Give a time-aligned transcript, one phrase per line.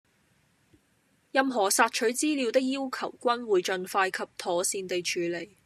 [1.31, 5.57] 任何索取資料的要求均會盡快及妥善地處理